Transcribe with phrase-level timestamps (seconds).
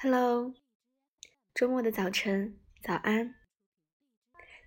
[0.00, 0.54] Hello，
[1.54, 3.34] 周末的早晨，早安。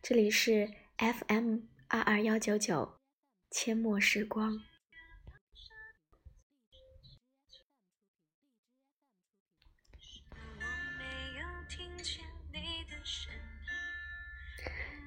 [0.01, 2.99] 这里是 FM 二二幺九九，
[3.49, 4.70] 阡陌时光。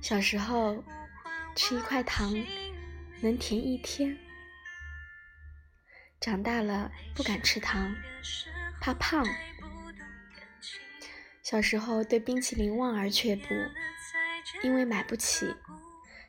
[0.05, 0.84] 小时候
[1.56, 2.30] 吃一块糖
[3.23, 4.19] 能甜一天，
[6.20, 7.96] 长大了不敢吃糖，
[8.82, 9.27] 怕胖。
[11.43, 13.46] 小时候对冰淇淋望而却步，
[14.62, 15.56] 因为买不起，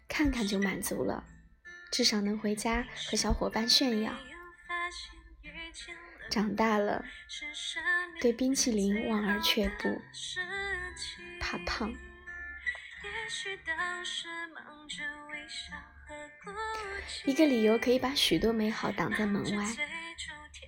[0.07, 1.25] 看看就满足了，
[1.91, 4.13] 至少能回家和小伙伴炫耀。
[6.29, 7.03] 长大了
[8.21, 10.01] 对冰淇淋望而却步，
[11.41, 11.93] 怕胖。
[17.25, 19.65] 一个理由可以把许多美好挡在门外。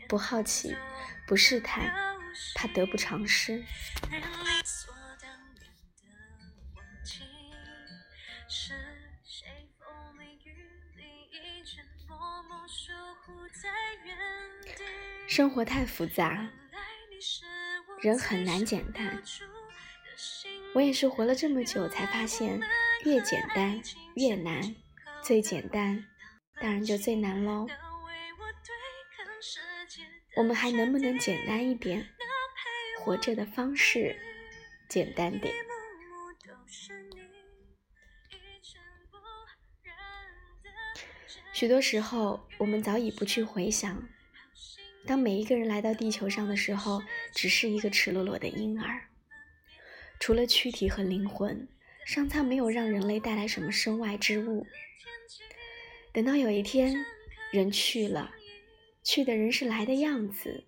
[0.07, 0.75] 不好奇，
[1.27, 1.93] 不试探，
[2.55, 3.63] 怕得不偿失。
[15.27, 16.49] 生活太复杂，
[18.01, 19.21] 人很难简单。
[20.77, 22.61] 我也是活了这么久，才发现
[23.03, 23.81] 越简单
[24.13, 24.75] 越难，
[25.23, 26.05] 最简单
[26.61, 27.65] 当然就最难喽。
[30.35, 32.07] 我们还能不能简单一点？
[32.99, 34.15] 活着的方式
[34.87, 35.51] 简单点。
[41.53, 44.07] 许多时候，我们早已不去回想，
[45.07, 47.01] 当每一个人来到地球上的时候，
[47.33, 49.09] 只是一个赤裸裸的婴儿。
[50.19, 51.67] 除了躯体和灵魂，
[52.05, 54.65] 上苍没有让人类带来什么身外之物。
[56.11, 57.05] 等到有一天，
[57.51, 58.31] 人去了，
[59.03, 60.63] 去的人是来的样子，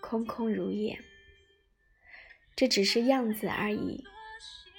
[0.00, 0.98] 空空如也。
[2.54, 4.04] 这只是样子而已。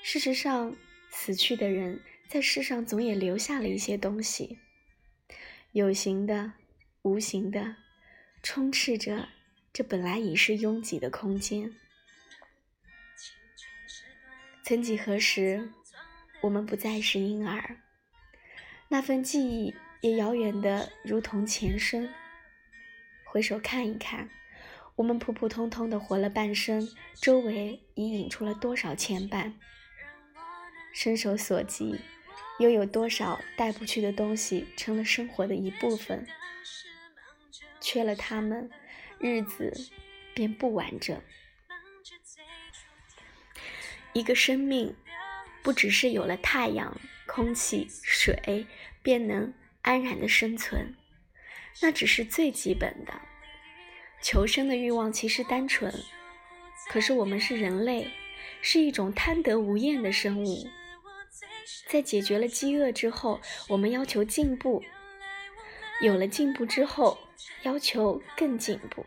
[0.03, 0.75] 事实上，
[1.09, 4.59] 死去的人在世上总也留下了一些东西，
[5.71, 6.53] 有形的、
[7.01, 7.75] 无形的，
[8.43, 9.29] 充斥着
[9.71, 11.73] 这本来已是拥挤的空间。
[14.65, 15.69] 曾几何时，
[16.39, 17.75] 我们不再是婴儿，
[18.87, 22.09] 那份记忆也遥远的如同前生。
[23.25, 24.29] 回首看一看，
[24.95, 29.51] 我们普普通通的活了半生，周围已引出了多少牵绊？
[30.93, 31.99] 伸手所及，
[32.57, 36.25] 又有多少带不去的东西成了生活的一部分？
[37.81, 38.71] 缺了他们，
[39.19, 39.73] 日子
[40.33, 41.21] 便不完整。
[44.13, 44.95] 一个生命，
[45.61, 48.67] 不只是有了太阳、空气、水，
[49.01, 50.95] 便能安然的生存，
[51.81, 53.13] 那只是最基本的。
[54.21, 55.93] 求生的欲望其实单纯，
[56.89, 58.11] 可是我们是人类，
[58.61, 60.69] 是一种贪得无厌的生物。
[61.87, 64.81] 在解决了饥饿之后，我们要求进步；
[66.01, 67.17] 有了进步之后，
[67.63, 69.05] 要求更进步。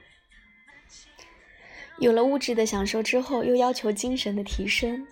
[1.98, 5.06] 有了物质的享受之后，又要求精神的提升。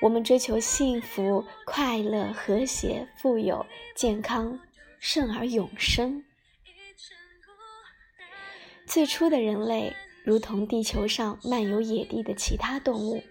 [0.00, 4.58] 我们追求幸福、快乐、和谐、富有、健康，
[4.98, 6.24] 甚而永生。
[8.86, 9.94] 最初的人类
[10.24, 13.22] 如同地球上漫游野地的其他动物，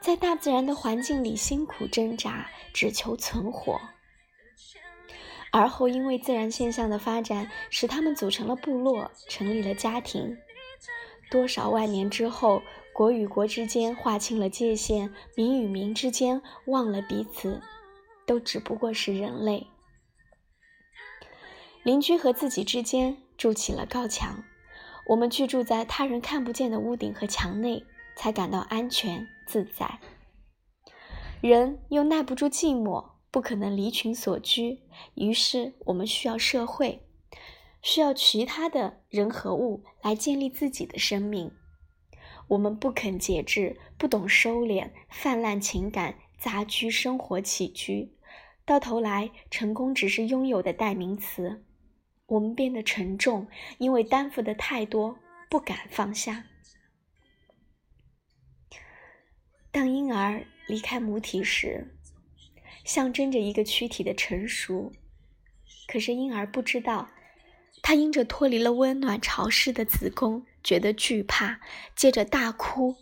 [0.00, 3.80] 在大自然的环境里辛苦挣扎，只求存活。
[5.52, 10.36] 而后因为自然现象的发展，使他们组成了部落，成立了家庭。
[11.30, 17.60] 多少万年之后，国与国之间划清了界限，民与民之间忘了彼此，
[18.26, 19.66] 都只不过是人类。
[21.82, 24.44] 邻居和自己之间筑起了高墙，
[25.08, 27.84] 我们居住在他人看不见的屋顶和墙内，
[28.16, 30.00] 才感到安全自在。
[31.40, 34.80] 人又耐不住寂寞，不可能离群所居，
[35.14, 37.05] 于是我们需要社会。
[37.82, 41.52] 需要其他的人和物来建立自己的生命。
[42.48, 48.12] 我们不肯节制，不懂收敛，泛滥情感，杂居生活起居，
[48.64, 51.64] 到头来，成功只是拥有的代名词。
[52.26, 53.48] 我们变得沉重，
[53.78, 55.18] 因为担负的太多，
[55.48, 56.44] 不敢放下。
[59.70, 61.96] 当婴儿离开母体时，
[62.84, 64.92] 象征着一个躯体的成熟。
[65.88, 67.08] 可是婴儿不知道。
[67.86, 71.60] 他因着脱离了温暖潮湿的子宫，觉得惧怕，
[71.94, 72.96] 接着大哭。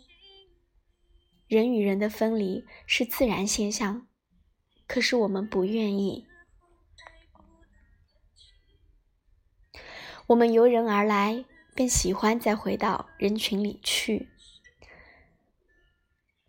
[1.47, 4.05] 人与人的分离是自然现象，
[4.85, 6.27] 可是我们不愿意。
[10.27, 14.29] 我们由人而来，便喜欢再回到人群里去。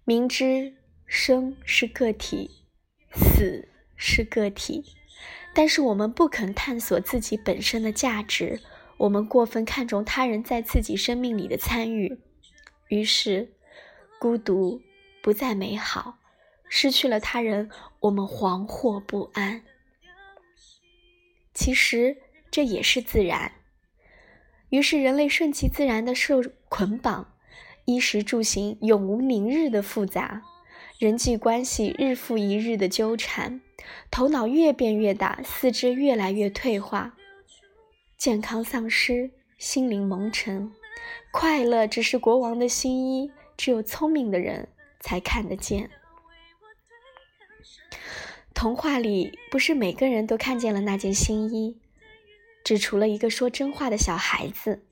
[0.05, 2.67] 明知生是个体，
[3.15, 3.67] 死
[3.97, 4.96] 是个体，
[5.57, 8.61] 但是我们不肯探索自己本身的价值。
[8.99, 12.19] 我们过分看重他人在自己生命里的参与，
[12.89, 13.55] 于是
[14.19, 14.83] 孤独
[15.23, 16.19] 不再美好。
[16.69, 17.71] 失去了他人，
[18.01, 19.63] 我们惶惑不安。
[21.55, 22.19] 其实
[22.51, 23.53] 这也是自然。
[24.69, 27.33] 于是人类顺其自然的受捆绑，
[27.87, 30.43] 衣食住行永无宁日的复杂，
[30.99, 33.63] 人际关系日复一日的纠缠，
[34.11, 37.17] 头脑越变越大，四肢越来越退化。
[38.17, 40.73] 健康丧失，心灵蒙尘，
[41.31, 44.69] 快乐只是国王的新衣，只有聪明的人
[45.01, 45.91] 才看得见。
[48.55, 51.79] 童话里不是每个人都看见了那件新衣，
[52.65, 54.83] 只除了一个说真话的小孩子。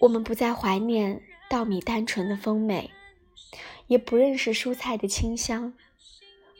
[0.00, 2.90] 我们不再怀念稻米单纯的丰美，
[3.86, 5.74] 也不认识蔬菜的清香。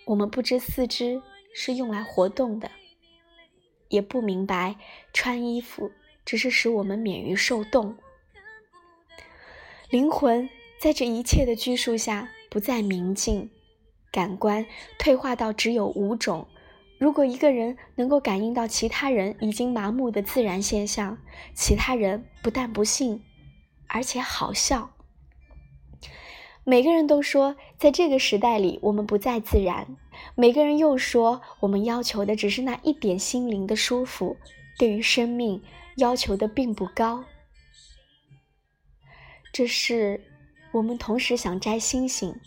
[0.08, 1.20] 我们不知四肢
[1.54, 2.70] 是用来活动的。
[3.88, 4.76] 也不明白，
[5.12, 5.90] 穿衣服
[6.24, 7.96] 只是使我们免于受冻。
[9.90, 10.48] 灵魂
[10.80, 13.50] 在这一切的拘束下不再明净，
[14.10, 14.66] 感官
[14.98, 16.48] 退化到只有五种。
[16.98, 21.18] 如果一个人能够感应到其他人已经麻木的自然现象，
[21.54, 23.22] 其他人不但不信，
[23.86, 24.90] 而且好笑。
[26.68, 29.96] 每个人都说，在这个时代里，我们不再自然。
[30.34, 34.36] 每个人又说，我们要求的只是那一点心灵的舒服，
[34.78, 35.62] 对于生命
[35.96, 37.24] 要求的并不高。
[39.50, 40.20] 这是
[40.72, 42.38] 我们同时想摘星星，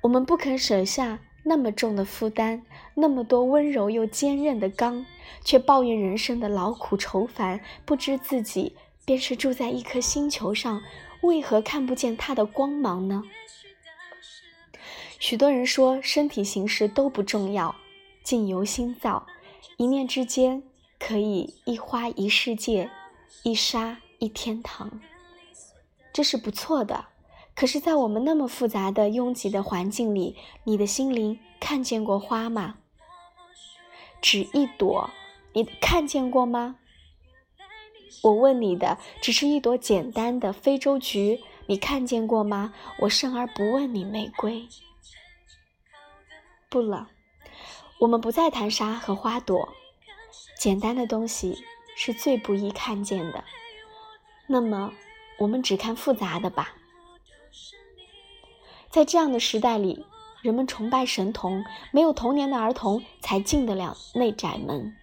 [0.00, 2.64] 我们不肯舍下那么重的负担，
[2.96, 5.06] 那么多温柔又坚韧的钢，
[5.44, 8.74] 却抱怨人生的劳苦愁烦，不知自己
[9.04, 10.82] 便是住在一颗星球上。
[11.22, 13.22] 为何看不见它的光芒呢？
[15.18, 17.74] 许多人说身体形式都不重要，
[18.22, 19.26] 境由心造，
[19.76, 20.62] 一念之间
[20.98, 22.88] 可以一花一世界，
[23.42, 25.00] 一沙一天堂，
[26.12, 27.06] 这是不错的。
[27.54, 32.76] 可是，在我们那么复杂的拥挤的环境里，你的心灵看见过花吗？
[34.22, 35.10] 只一朵，
[35.54, 36.76] 你看见过吗？
[38.22, 42.72] 我问你的只是一朵简单的非洲菊，你看见过吗？
[43.00, 44.68] 我生而不问你玫瑰。
[46.68, 47.08] 不了，
[47.98, 49.68] 我们不再谈沙和花朵，
[50.58, 51.58] 简单的东西
[51.96, 53.42] 是最不易看见的。
[54.46, 54.92] 那么，
[55.38, 56.74] 我们只看复杂的吧。
[58.90, 60.04] 在这样的时代里，
[60.42, 64.96] 人们崇拜神童，没有童年的儿童才进得了内宅门。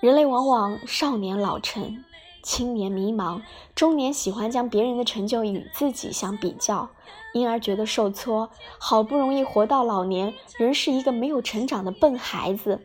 [0.00, 2.04] 人类往往少年老成，
[2.44, 3.42] 青年迷茫，
[3.74, 6.90] 中年喜欢将别人的成就与自己相比较，
[7.34, 8.48] 因而觉得受挫。
[8.78, 12.80] 好不容易活到老年，仍是一个没有成长的笨孩子。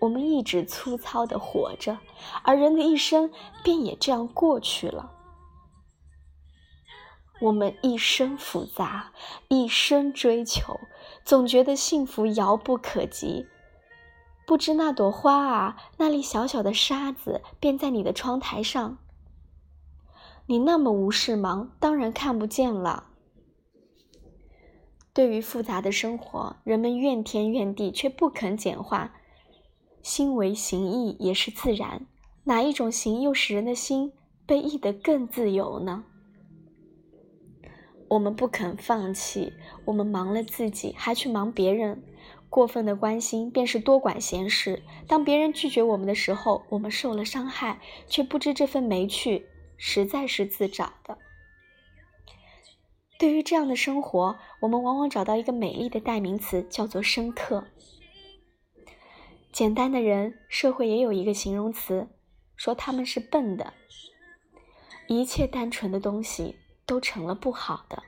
[0.00, 1.98] 我们一直粗糙的活着，
[2.42, 3.30] 而人的一生
[3.62, 5.10] 便也这样过去了。
[7.42, 9.12] 我们一生复杂，
[9.48, 10.80] 一生追求，
[11.22, 13.46] 总觉得幸福遥不可及。
[14.46, 18.98] 不知那朵花啊，那粒小小的沙子，便在你的窗台上。
[20.46, 23.08] 你那么无事忙，当然看不见了。
[25.14, 29.14] 对于复杂的生活，人们怨天怨地，却不肯简化。
[30.02, 32.06] 心为形役，也是自然。
[32.44, 34.12] 哪一种形又使人的心
[34.44, 36.04] 被役得更自由呢？
[38.10, 39.54] 我们不肯放弃，
[39.86, 42.02] 我们忙了自己，还去忙别人。
[42.54, 44.84] 过分的关心便是多管闲事。
[45.08, 51.18] 当别人拒绝我们的时候，我们受了伤害，却不知这份没趣实在是自找的。
[53.18, 57.66] 对于这样的生活，我们往往找到一个美丽的代名词，叫做深刻。
[59.50, 62.06] 简单的人，社会也有一个形容词，
[62.54, 63.74] 说他们是笨的。
[65.08, 66.54] 一切单纯的东西
[66.86, 68.04] 都成了不好的。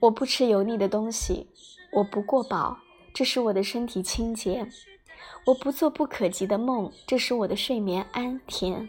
[0.00, 1.46] 我不吃油腻的东西，
[1.92, 2.78] 我不过饱，
[3.12, 4.66] 这使我的身体清洁；
[5.44, 8.88] 我不做不可及的梦，这使我的睡眠安甜；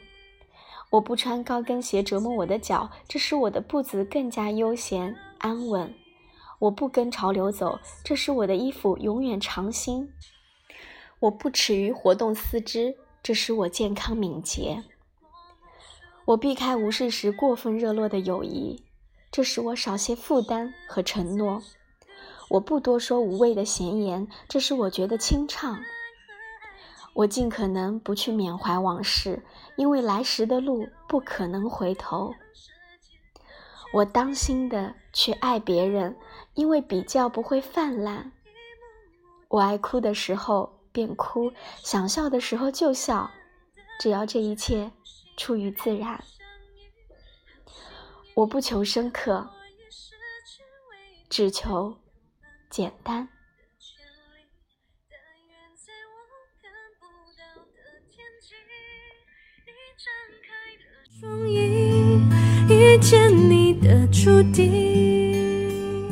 [0.89, 5.89] 我不穿高跟鞋折磨我的脚，这使我的步子更加悠闲安稳；
[6.60, 10.08] 我不跟潮流走，这使我的衣服永远长新；
[11.20, 14.82] 我不耻于活动四肢，这使我健康敏捷；
[16.24, 18.82] 我避开无事时过分热络的友谊，
[19.31, 21.61] 这使我少些负担和承诺；
[22.50, 25.79] 我不多说无谓的闲言，这使我觉得清畅。
[27.13, 29.41] 我尽可能不去缅怀往事，
[29.77, 32.33] 因为来时的路不可能回头。
[33.93, 36.15] 我当心的去爱别人，
[36.53, 38.31] 因为比较不会泛滥。
[39.50, 41.51] 我爱哭的时候便哭，
[41.83, 43.29] 想笑的时候就笑，
[44.00, 44.91] 只要这一切
[45.35, 46.21] 出于自然。
[48.33, 49.50] 我不求深刻，
[51.29, 51.97] 只求
[52.69, 53.27] 简单。
[61.19, 62.19] 双翼
[62.67, 66.09] 遇见你的注定，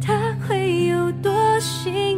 [0.00, 2.17] 他会有多幸